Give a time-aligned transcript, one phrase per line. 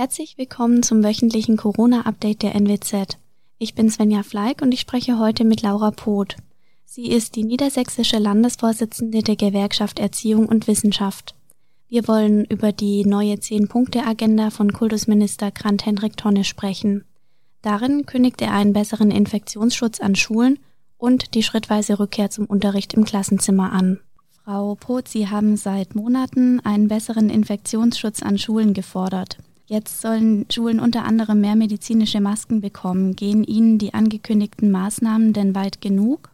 [0.00, 3.18] Herzlich willkommen zum wöchentlichen Corona-Update der NWZ.
[3.58, 6.36] Ich bin Svenja Fleig und ich spreche heute mit Laura Poth.
[6.86, 11.34] Sie ist die niedersächsische Landesvorsitzende der Gewerkschaft Erziehung und Wissenschaft.
[11.86, 17.04] Wir wollen über die neue Zehn-Punkte-Agenda von Kultusminister Grant Hendrik Tonne sprechen.
[17.60, 20.58] Darin kündigt er einen besseren Infektionsschutz an Schulen
[20.96, 24.00] und die schrittweise Rückkehr zum Unterricht im Klassenzimmer an.
[24.44, 29.36] Frau Poth, Sie haben seit Monaten einen besseren Infektionsschutz an Schulen gefordert.
[29.70, 33.14] Jetzt sollen Schulen unter anderem mehr medizinische Masken bekommen.
[33.14, 36.30] Gehen Ihnen die angekündigten Maßnahmen denn weit genug?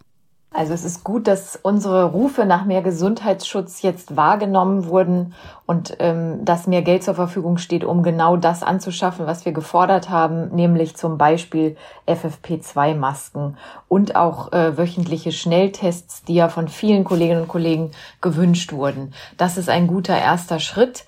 [0.54, 5.34] Also es ist gut, dass unsere Rufe nach mehr Gesundheitsschutz jetzt wahrgenommen wurden
[5.66, 10.08] und ähm, dass mehr Geld zur Verfügung steht, um genau das anzuschaffen, was wir gefordert
[10.08, 11.76] haben, nämlich zum Beispiel
[12.08, 13.58] FFP2-Masken
[13.88, 17.90] und auch äh, wöchentliche Schnelltests, die ja von vielen Kolleginnen und Kollegen
[18.22, 19.12] gewünscht wurden.
[19.36, 21.04] Das ist ein guter erster Schritt.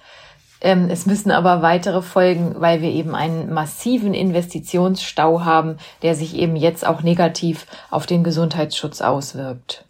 [0.60, 6.36] Ähm, es müssen aber weitere folgen, weil wir eben einen massiven Investitionsstau haben, der sich
[6.36, 9.84] eben jetzt auch negativ auf den Gesundheitsschutz auswirkt.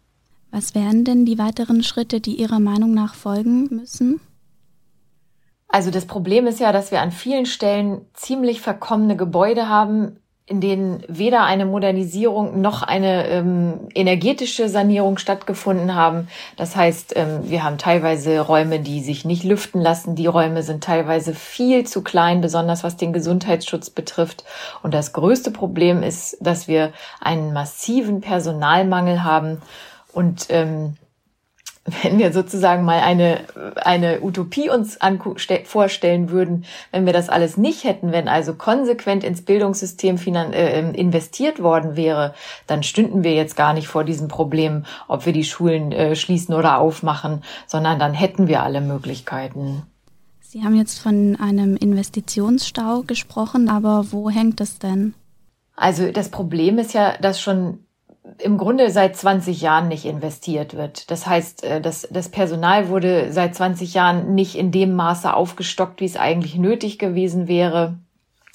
[0.50, 4.20] Was wären denn die weiteren Schritte, die Ihrer Meinung nach folgen müssen?
[5.68, 10.62] Also das Problem ist ja, dass wir an vielen Stellen ziemlich verkommene Gebäude haben, in
[10.62, 16.28] denen weder eine Modernisierung noch eine ähm, energetische Sanierung stattgefunden haben.
[16.56, 20.14] Das heißt, ähm, wir haben teilweise Räume, die sich nicht lüften lassen.
[20.14, 24.44] Die Räume sind teilweise viel zu klein, besonders was den Gesundheitsschutz betrifft.
[24.82, 29.60] Und das größte Problem ist, dass wir einen massiven Personalmangel haben
[30.14, 30.96] und ähm,
[32.02, 33.40] wenn wir sozusagen mal eine,
[33.76, 34.98] eine Utopie uns
[35.64, 40.94] vorstellen würden, wenn wir das alles nicht hätten, wenn also konsequent ins Bildungssystem äh, ähm,
[40.94, 42.34] investiert worden wäre,
[42.66, 46.54] dann stünden wir jetzt gar nicht vor diesem Problem, ob wir die Schulen äh, schließen
[46.54, 49.82] oder aufmachen, sondern dann hätten wir alle Möglichkeiten.
[50.40, 55.14] Sie haben jetzt von einem Investitionsstau gesprochen, aber wo hängt es denn?
[55.76, 57.80] Also das Problem ist ja, dass schon
[58.38, 61.10] im Grunde seit 20 Jahren nicht investiert wird.
[61.10, 66.00] Das heißt, äh, das, das Personal wurde seit 20 Jahren nicht in dem Maße aufgestockt,
[66.00, 67.98] wie es eigentlich nötig gewesen wäre.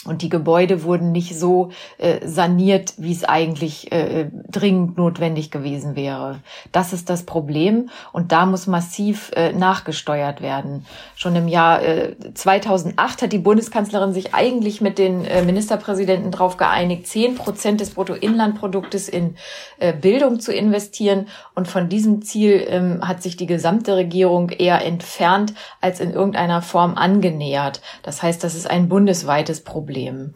[0.06, 5.96] Und die Gebäude wurden nicht so äh, saniert, wie es eigentlich äh, dringend notwendig gewesen
[5.96, 6.40] wäre.
[6.74, 10.86] Das ist das Problem und da muss massiv äh, nachgesteuert werden.
[11.16, 16.58] Schon im Jahr äh, 2008 hat die Bundeskanzlerin sich eigentlich mit den äh, Ministerpräsidenten darauf
[16.58, 19.36] geeinigt, zehn Prozent des Bruttoinlandproduktes in
[19.80, 21.28] äh, Bildung zu investieren.
[21.56, 26.62] Und von diesem Ziel ähm, hat sich die gesamte Regierung eher entfernt als in irgendeiner
[26.62, 27.80] Form angenähert.
[28.02, 29.93] Das heißt, das ist ein bundesweites Problem.
[29.94, 30.34] Problem.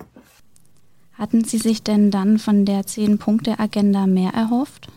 [1.13, 4.87] Hatten Sie sich denn dann von der Zehn-Punkte-Agenda mehr erhofft?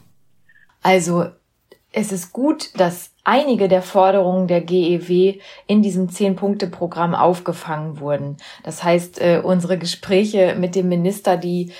[0.83, 1.25] Also,
[1.93, 8.37] es ist gut, dass einige der Forderungen der GEW in diesem Zehn-Punkte-Programm aufgefangen wurden.
[8.63, 11.73] Das heißt, äh, unsere Gespräche mit dem Minister, die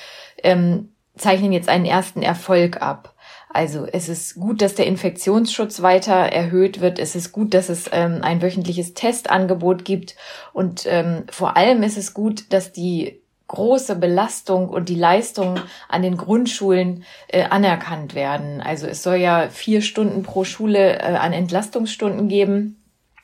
[0.43, 3.15] ähm, zeichnen jetzt einen ersten Erfolg ab.
[3.53, 7.01] Also es ist gut, dass der Infektionsschutz weiter erhöht wird.
[7.01, 10.15] Es ist gut, dass es ähm, ein wöchentliches Testangebot gibt.
[10.53, 16.03] Und ähm, vor allem ist es gut, dass die große Belastung und die Leistung an
[16.03, 18.61] den Grundschulen äh, anerkannt werden.
[18.61, 22.80] Also es soll ja vier Stunden pro Schule äh, an Entlastungsstunden geben.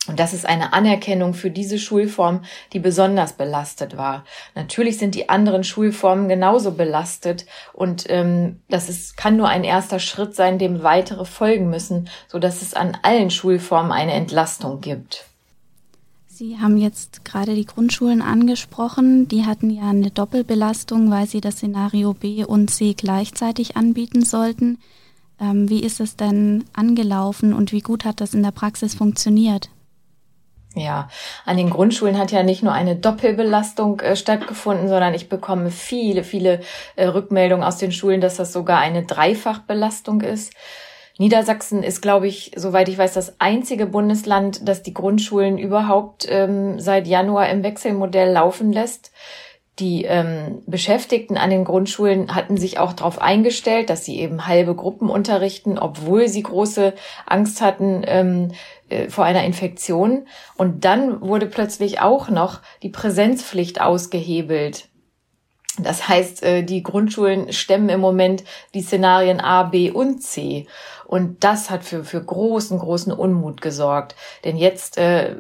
[0.08, 4.24] Und das ist eine Anerkennung für diese Schulform, die besonders belastet war.
[4.54, 9.98] Natürlich sind die anderen Schulformen genauso belastet und ähm, das ist, kann nur ein erster
[9.98, 15.26] Schritt sein, dem weitere folgen müssen, so dass es an allen Schulformen eine Entlastung gibt.
[16.28, 19.26] Sie haben jetzt gerade die Grundschulen angesprochen.
[19.26, 24.76] Die hatten ja eine Doppelbelastung, weil sie das Szenario B und C gleichzeitig anbieten sollten.
[25.40, 29.70] Ähm, wie ist es denn angelaufen und wie gut hat das in der Praxis funktioniert?
[30.78, 31.08] Ja,
[31.46, 36.22] an den Grundschulen hat ja nicht nur eine Doppelbelastung äh, stattgefunden, sondern ich bekomme viele,
[36.22, 36.60] viele
[36.96, 40.52] äh, Rückmeldungen aus den Schulen, dass das sogar eine Dreifachbelastung ist.
[41.16, 46.78] Niedersachsen ist, glaube ich, soweit ich weiß, das einzige Bundesland, das die Grundschulen überhaupt ähm,
[46.78, 49.12] seit Januar im Wechselmodell laufen lässt.
[49.78, 54.74] Die ähm, Beschäftigten an den Grundschulen hatten sich auch darauf eingestellt, dass sie eben halbe
[54.74, 56.94] Gruppen unterrichten, obwohl sie große
[57.26, 58.52] Angst hatten ähm,
[58.88, 60.26] äh, vor einer Infektion.
[60.56, 64.88] Und dann wurde plötzlich auch noch die Präsenzpflicht ausgehebelt.
[65.78, 68.44] Das heißt, äh, die Grundschulen stemmen im Moment
[68.74, 70.66] die Szenarien A, B und C.
[71.06, 74.16] Und das hat für, für großen, großen Unmut gesorgt.
[74.44, 75.36] Denn jetzt äh,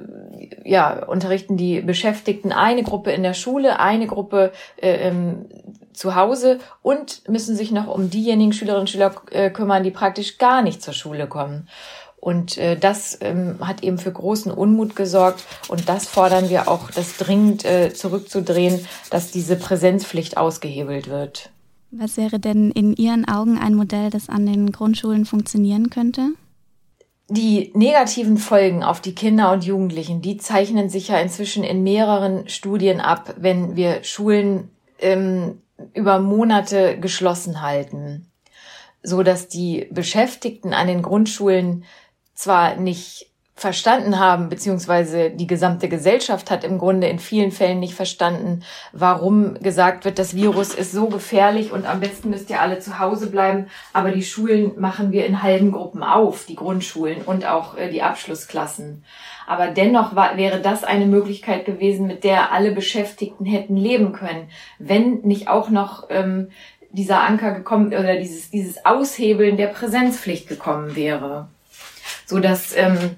[0.64, 5.46] ja, unterrichten die Beschäftigten eine Gruppe in der Schule, eine Gruppe äh, ähm,
[5.92, 10.38] zu Hause und müssen sich noch um diejenigen Schülerinnen und Schüler äh, kümmern, die praktisch
[10.38, 11.68] gar nicht zur Schule kommen.
[12.26, 15.44] Und äh, das ähm, hat eben für großen Unmut gesorgt.
[15.68, 21.50] Und das fordern wir auch, das dringend äh, zurückzudrehen, dass diese Präsenzpflicht ausgehebelt wird.
[21.92, 26.30] Was wäre denn in Ihren Augen ein Modell, das an den Grundschulen funktionieren könnte?
[27.28, 32.48] Die negativen Folgen auf die Kinder und Jugendlichen, die zeichnen sich ja inzwischen in mehreren
[32.48, 35.62] Studien ab, wenn wir Schulen ähm,
[35.94, 38.26] über Monate geschlossen halten,
[39.04, 41.84] so dass die Beschäftigten an den Grundschulen
[42.36, 47.94] zwar nicht verstanden haben, beziehungsweise die gesamte Gesellschaft hat im Grunde in vielen Fällen nicht
[47.94, 48.62] verstanden,
[48.92, 52.98] warum gesagt wird, das Virus ist so gefährlich und am besten müsst ihr alle zu
[52.98, 53.68] Hause bleiben.
[53.94, 58.02] Aber die Schulen machen wir in halben Gruppen auf, die Grundschulen und auch äh, die
[58.02, 59.04] Abschlussklassen.
[59.46, 64.50] Aber dennoch war, wäre das eine Möglichkeit gewesen, mit der alle Beschäftigten hätten leben können,
[64.78, 66.50] wenn nicht auch noch ähm,
[66.90, 71.48] dieser Anker gekommen oder dieses, dieses Aushebeln der Präsenzpflicht gekommen wäre.
[72.26, 73.16] So dass ähm,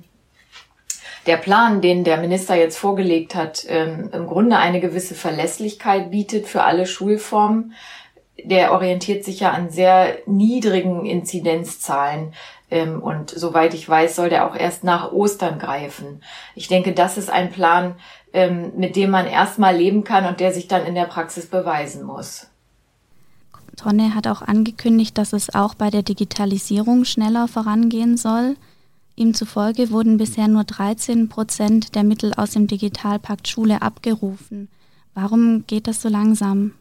[1.26, 6.46] der Plan, den der Minister jetzt vorgelegt hat, ähm, im Grunde eine gewisse Verlässlichkeit bietet
[6.46, 7.72] für alle Schulformen.
[8.42, 12.34] Der orientiert sich ja an sehr niedrigen Inzidenzzahlen.
[12.70, 16.22] Ähm, und soweit ich weiß, soll der auch erst nach Ostern greifen.
[16.54, 17.96] Ich denke, das ist ein Plan,
[18.32, 22.04] ähm, mit dem man erstmal leben kann und der sich dann in der Praxis beweisen
[22.04, 22.46] muss.
[23.76, 28.56] Tonne hat auch angekündigt, dass es auch bei der Digitalisierung schneller vorangehen soll.
[29.18, 34.68] Ihm zufolge wurden bisher nur 13 Prozent der Mittel aus dem Digitalpakt Schule abgerufen.
[35.12, 36.74] Warum geht das so langsam?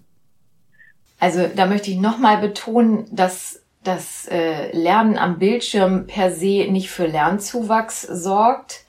[1.20, 6.92] Also da möchte ich nochmal betonen, dass das äh, Lernen am Bildschirm per se nicht
[6.92, 8.86] für Lernzuwachs sorgt.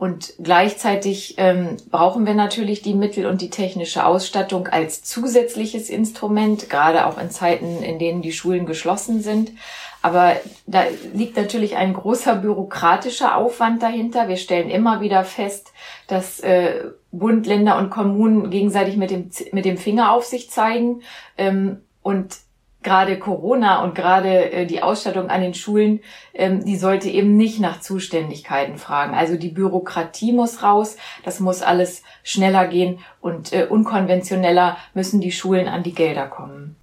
[0.00, 6.70] Und gleichzeitig ähm, brauchen wir natürlich die Mittel und die technische Ausstattung als zusätzliches Instrument,
[6.70, 9.52] gerade auch in Zeiten, in denen die Schulen geschlossen sind.
[10.00, 10.36] Aber
[10.66, 14.26] da liegt natürlich ein großer bürokratischer Aufwand dahinter.
[14.26, 15.70] Wir stellen immer wieder fest,
[16.06, 16.82] dass äh,
[17.12, 21.02] Bund, Länder und Kommunen gegenseitig mit dem, mit dem Finger auf sich zeigen.
[21.36, 22.38] Ähm, und
[22.82, 26.00] gerade Corona und gerade äh, die Ausstattung an den Schulen,
[26.34, 29.14] ähm, die sollte eben nicht nach Zuständigkeiten fragen.
[29.14, 35.32] Also die Bürokratie muss raus, das muss alles schneller gehen und äh, unkonventioneller müssen die
[35.32, 36.76] Schulen an die Gelder kommen.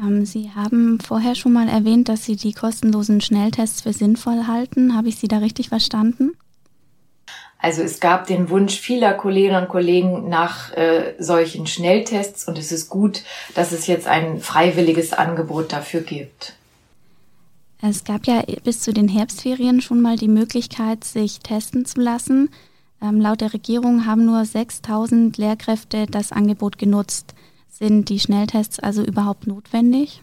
[0.00, 4.96] Ähm, Sie haben vorher schon mal erwähnt, dass Sie die kostenlosen Schnelltests für sinnvoll halten.
[4.96, 6.32] Habe ich Sie da richtig verstanden?
[7.64, 12.70] Also es gab den Wunsch vieler Kolleginnen und Kollegen nach äh, solchen Schnelltests und es
[12.70, 13.22] ist gut,
[13.54, 16.56] dass es jetzt ein freiwilliges Angebot dafür gibt.
[17.80, 22.50] Es gab ja bis zu den Herbstferien schon mal die Möglichkeit, sich testen zu lassen.
[23.00, 27.34] Ähm, laut der Regierung haben nur 6000 Lehrkräfte das Angebot genutzt.
[27.70, 30.20] Sind die Schnelltests also überhaupt notwendig?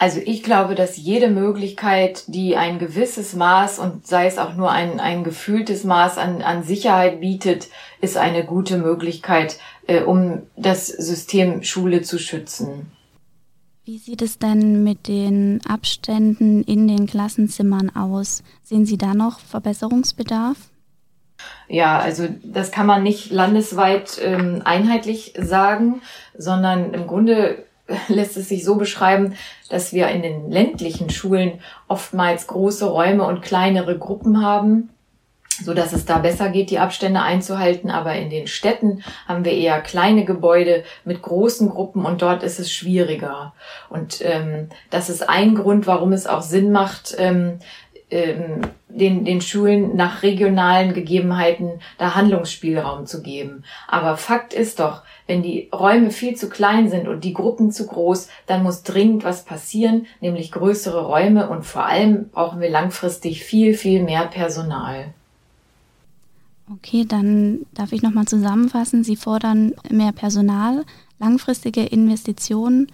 [0.00, 4.70] Also ich glaube, dass jede Möglichkeit, die ein gewisses Maß und sei es auch nur
[4.70, 7.68] ein, ein gefühltes Maß an, an Sicherheit bietet,
[8.00, 12.90] ist eine gute Möglichkeit, äh, um das System Schule zu schützen.
[13.84, 18.42] Wie sieht es denn mit den Abständen in den Klassenzimmern aus?
[18.62, 20.56] Sehen Sie da noch Verbesserungsbedarf?
[21.68, 26.00] Ja, also das kann man nicht landesweit ähm, einheitlich sagen,
[26.38, 27.66] sondern im Grunde
[28.08, 29.34] lässt es sich so beschreiben,
[29.68, 34.90] dass wir in den ländlichen Schulen oftmals große Räume und kleinere Gruppen haben,
[35.62, 37.90] so dass es da besser geht, die Abstände einzuhalten.
[37.90, 42.58] Aber in den Städten haben wir eher kleine Gebäude mit großen Gruppen und dort ist
[42.58, 43.52] es schwieriger.
[43.88, 47.58] Und ähm, das ist ein Grund, warum es auch Sinn macht, ähm,
[48.10, 53.62] ähm, den, den Schulen nach regionalen Gegebenheiten da Handlungsspielraum zu geben.
[53.86, 57.86] Aber Fakt ist doch, wenn die Räume viel zu klein sind und die Gruppen zu
[57.86, 63.44] groß, dann muss dringend was passieren, nämlich größere Räume und vor allem brauchen wir langfristig
[63.44, 65.14] viel, viel mehr Personal.
[66.72, 69.02] Okay, dann darf ich nochmal zusammenfassen.
[69.02, 70.84] Sie fordern mehr Personal,
[71.18, 72.88] langfristige Investitionen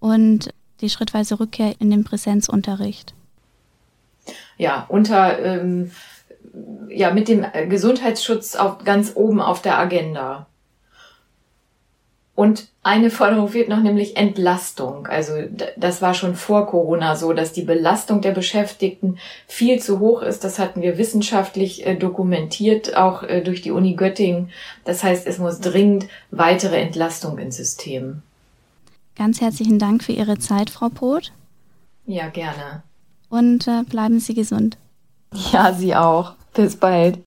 [0.00, 3.14] und die schrittweise Rückkehr in den Präsenzunterricht
[4.60, 5.90] ja, unter, ähm,
[6.88, 10.46] ja, mit dem Gesundheitsschutz auf, ganz oben auf der Agenda.
[12.34, 15.06] Und eine Forderung fehlt noch, nämlich Entlastung.
[15.06, 15.32] Also
[15.76, 20.44] das war schon vor Corona so, dass die Belastung der Beschäftigten viel zu hoch ist.
[20.44, 24.50] Das hatten wir wissenschaftlich äh, dokumentiert, auch äh, durch die Uni Göttingen.
[24.84, 28.22] Das heißt, es muss dringend weitere Entlastung ins System.
[29.16, 31.32] Ganz herzlichen Dank für Ihre Zeit, Frau Poth.
[32.06, 32.82] Ja, gerne
[33.30, 34.76] und äh, bleiben Sie gesund.
[35.52, 36.34] Ja, Sie auch.
[36.52, 37.20] Bis bald.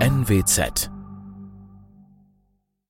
[0.00, 0.90] NWZ